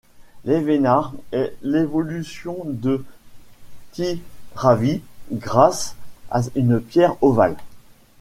Leveinard 0.45 1.13
est 1.31 1.53
l'évolution 1.61 2.57
de 2.65 3.05
Ptiravi 3.91 5.03
grâce 5.31 5.95
à 6.31 6.41
une 6.55 6.79
pierre 6.81 7.13
ovale. 7.21 7.55